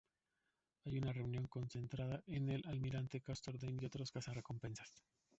[0.83, 5.03] Hay una reunión concertada con el almirante Castor Dane y otros cazarrecompensas.